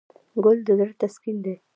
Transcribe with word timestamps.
ګل 0.43 0.57
د 0.67 0.69
زړه 0.77 0.93
تسکین 1.01 1.37
دی. 1.45 1.55